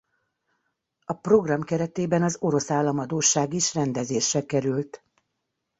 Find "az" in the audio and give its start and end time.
2.23-2.37